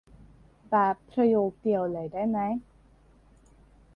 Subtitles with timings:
[0.69, 2.39] แบบประโยคเดียวเลยได้ไหม